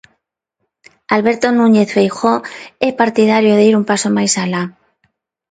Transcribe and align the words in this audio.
Alberto 1.15 1.47
Núñez 1.57 1.89
Feijóo 1.95 2.39
é 2.87 2.89
partidario 3.01 3.53
de 3.55 3.63
ir 3.69 3.75
un 3.79 3.85
paso 3.89 4.09
máis 4.17 4.33
alá. 4.43 4.63